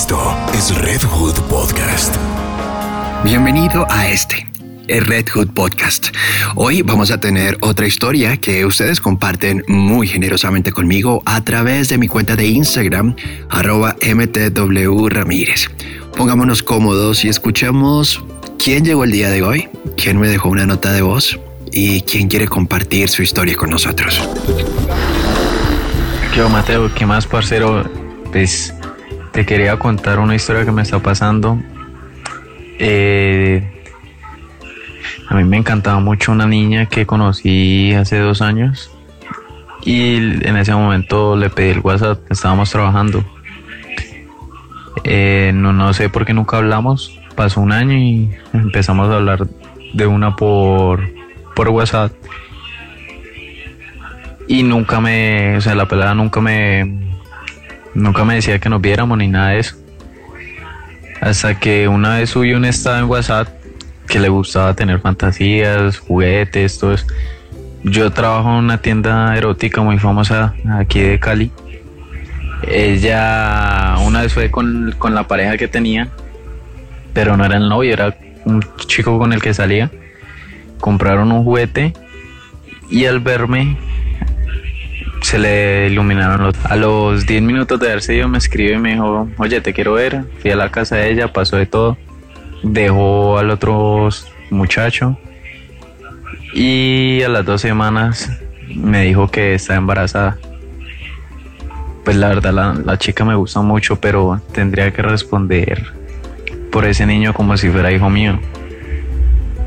[0.00, 2.16] Esto es Redwood Podcast.
[3.22, 4.50] Bienvenido a este,
[4.88, 6.08] el Red Hood Podcast.
[6.54, 11.98] Hoy vamos a tener otra historia que ustedes comparten muy generosamente conmigo a través de
[11.98, 13.14] mi cuenta de Instagram,
[13.50, 15.68] arroba mtw ramírez.
[16.16, 18.24] Pongámonos cómodos y escuchemos
[18.58, 21.38] quién llegó el día de hoy, quién me dejó una nota de voz
[21.72, 24.26] y quién quiere compartir su historia con nosotros.
[26.32, 26.90] ¿Qué Mateo?
[26.94, 27.84] ¿Qué más, parcero?
[28.32, 28.72] Pues
[29.32, 31.58] te quería contar una historia que me está pasando.
[32.78, 33.82] Eh,
[35.28, 38.90] a mí me encantaba mucho una niña que conocí hace dos años
[39.82, 43.24] y en ese momento le pedí el WhatsApp, estábamos trabajando.
[45.04, 49.46] Eh, no, no sé por qué nunca hablamos, pasó un año y empezamos a hablar
[49.94, 51.08] de una por,
[51.54, 52.12] por WhatsApp.
[54.48, 57.19] Y nunca me, o sea, la pelada nunca me,
[57.94, 59.76] nunca me decía que nos viéramos ni nada de eso.
[61.20, 63.48] Hasta que una vez subió un estado en WhatsApp
[64.06, 67.06] que le gustaba tener fantasías, juguetes, todo eso.
[67.84, 71.50] Yo trabajo en una tienda erótica muy famosa aquí de Cali.
[72.66, 76.08] Ella una vez fue con, con la pareja que tenía,
[77.14, 79.90] pero no era el novio, era un chico con el que salía.
[80.78, 81.94] Compraron un juguete
[82.90, 83.78] y al verme
[85.30, 86.56] se le iluminaron los...
[86.64, 89.92] A los 10 minutos de haberse ido me escribe y me dijo, oye, te quiero
[89.92, 90.24] ver.
[90.40, 91.96] Fui a la casa de ella, pasó de todo.
[92.64, 94.08] Dejó al otro
[94.50, 95.16] muchacho.
[96.52, 98.28] Y a las dos semanas
[98.74, 100.36] me dijo que está embarazada.
[102.04, 105.92] Pues la verdad la, la chica me gusta mucho, pero tendría que responder
[106.72, 108.40] por ese niño como si fuera hijo mío.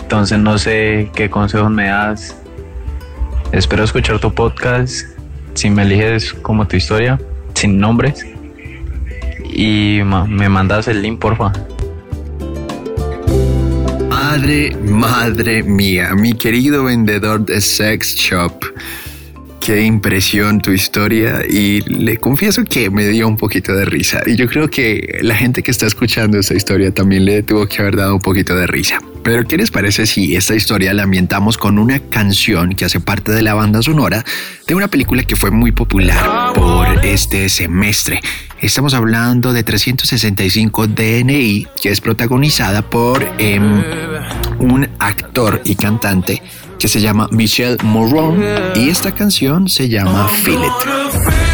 [0.00, 2.34] Entonces no sé qué consejos me das.
[3.52, 5.19] Espero escuchar tu podcast.
[5.54, 7.20] Si me eliges como tu historia,
[7.54, 8.26] sin nombres.
[9.52, 11.52] Y me mandas el link, porfa.
[14.08, 18.64] Madre, madre mía, mi querido vendedor de sex shop.
[19.60, 24.22] Qué impresión tu historia y le confieso que me dio un poquito de risa.
[24.26, 27.82] Y yo creo que la gente que está escuchando esta historia también le tuvo que
[27.82, 28.98] haber dado un poquito de risa.
[29.22, 33.32] Pero ¿qué les parece si esta historia la ambientamos con una canción que hace parte
[33.32, 34.24] de la banda sonora
[34.66, 38.20] de una película que fue muy popular por este semestre?
[38.60, 43.60] Estamos hablando de 365 DNI, que es protagonizada por eh,
[44.58, 46.42] un actor y cantante
[46.80, 48.42] que se llama Michelle Moron
[48.74, 51.49] y esta canción se llama Feel.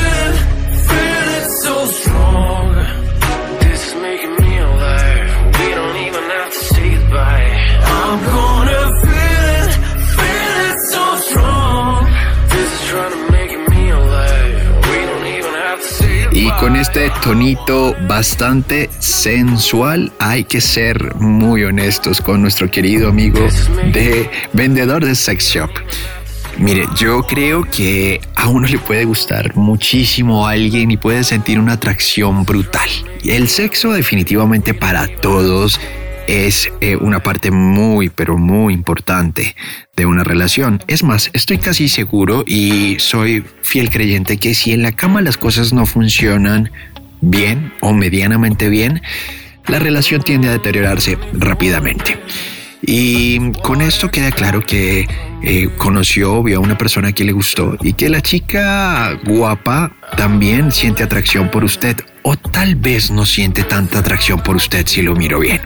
[16.61, 23.47] Con este tonito bastante sensual, hay que ser muy honestos con nuestro querido amigo
[23.93, 25.71] de vendedor de sex shop.
[26.59, 31.59] Mire, yo creo que a uno le puede gustar muchísimo a alguien y puede sentir
[31.59, 32.89] una atracción brutal.
[33.25, 35.81] El sexo definitivamente para todos
[36.27, 39.57] es eh, una parte muy, pero muy importante
[39.97, 40.83] de una relación.
[40.87, 45.37] Es más, estoy casi seguro y soy fiel creyente que si en la cama las
[45.37, 46.71] cosas no funcionan
[47.21, 49.03] bien o medianamente bien,
[49.67, 52.19] la relación tiende a deteriorarse rápidamente.
[52.83, 55.09] Y con esto queda claro que
[55.43, 60.71] eh, conoció, vio a una persona que le gustó y que la chica guapa también
[60.71, 65.17] siente atracción por usted o tal vez no siente tanta atracción por usted si lo
[65.17, 65.63] miro bien.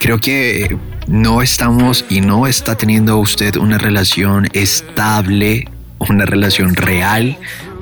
[0.00, 0.78] Creo que
[1.08, 5.68] no estamos y no está teniendo usted una relación estable,
[5.98, 7.36] una relación real,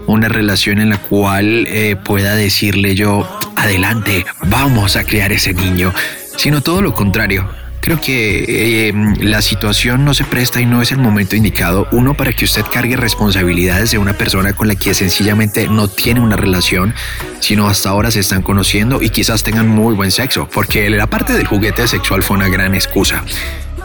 [0.08, 5.94] una relación en la cual eh, pueda decirle yo, adelante, vamos a criar ese niño,
[6.36, 7.48] sino todo lo contrario.
[7.88, 12.12] Creo que eh, la situación no se presta y no es el momento indicado, uno,
[12.12, 16.36] para que usted cargue responsabilidades de una persona con la que sencillamente no tiene una
[16.36, 16.94] relación,
[17.40, 21.32] sino hasta ahora se están conociendo y quizás tengan muy buen sexo, porque la parte
[21.32, 23.24] del juguete sexual fue una gran excusa.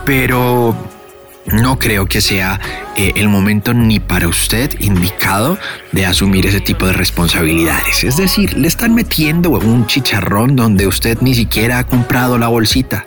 [0.06, 0.76] Pero
[1.46, 2.60] no creo que sea
[2.98, 5.58] eh, el momento ni para usted indicado
[5.94, 8.04] de asumir ese tipo de responsabilidades.
[8.04, 13.06] Es decir, le están metiendo un chicharrón donde usted ni siquiera ha comprado la bolsita.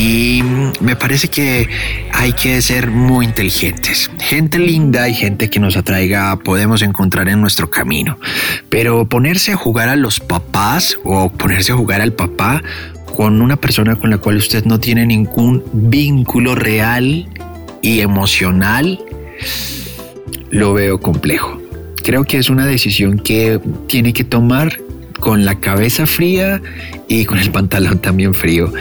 [0.00, 0.44] Y
[0.80, 1.68] me parece que
[2.12, 4.08] hay que ser muy inteligentes.
[4.20, 8.16] Gente linda y gente que nos atraiga podemos encontrar en nuestro camino.
[8.68, 12.62] Pero ponerse a jugar a los papás o ponerse a jugar al papá
[13.16, 17.28] con una persona con la cual usted no tiene ningún vínculo real
[17.82, 19.00] y emocional,
[20.50, 21.60] lo veo complejo.
[22.04, 24.78] Creo que es una decisión que tiene que tomar
[25.20, 26.60] con la cabeza fría
[27.08, 28.72] y con el pantalón también frío,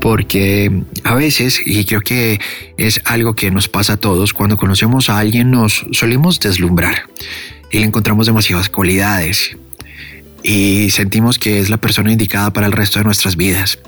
[0.00, 2.40] porque a veces, y creo que
[2.76, 7.04] es algo que nos pasa a todos, cuando conocemos a alguien nos solemos deslumbrar
[7.70, 9.56] y le encontramos demasiadas cualidades
[10.42, 13.78] y sentimos que es la persona indicada para el resto de nuestras vidas.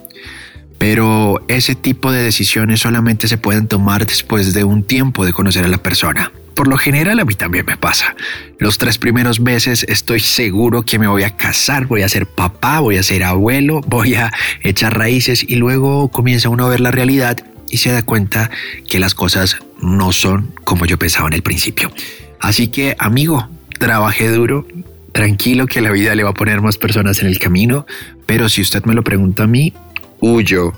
[0.78, 5.64] Pero ese tipo de decisiones solamente se pueden tomar después de un tiempo de conocer
[5.64, 6.32] a la persona.
[6.56, 8.16] Por lo general a mí también me pasa.
[8.58, 12.80] Los tres primeros meses estoy seguro que me voy a casar, voy a ser papá,
[12.80, 14.32] voy a ser abuelo, voy a
[14.62, 17.36] echar raíces y luego comienza uno a ver la realidad
[17.68, 18.50] y se da cuenta
[18.88, 21.92] que las cosas no son como yo pensaba en el principio.
[22.40, 23.46] Así que amigo,
[23.78, 24.66] trabajé duro,
[25.12, 27.84] tranquilo que la vida le va a poner más personas en el camino,
[28.24, 29.74] pero si usted me lo pregunta a mí,
[30.20, 30.72] huyo,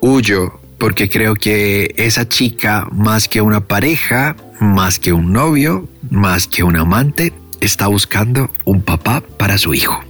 [0.00, 6.48] huyo, porque creo que esa chica, más que una pareja, más que un novio, más
[6.48, 10.00] que un amante, está buscando un papá para su hijo.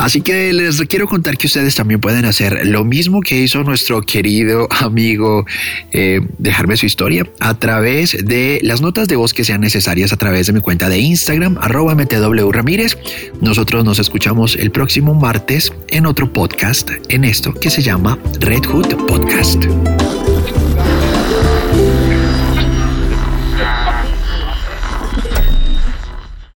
[0.00, 4.00] Así que les quiero contar que ustedes también pueden hacer lo mismo que hizo nuestro
[4.00, 5.44] querido amigo,
[5.92, 10.16] eh, dejarme su historia a través de las notas de voz que sean necesarias a
[10.16, 12.96] través de mi cuenta de Instagram, arroba MTW Ramírez.
[13.42, 18.64] Nosotros nos escuchamos el próximo martes en otro podcast, en esto que se llama Red
[18.64, 19.66] Hood Podcast.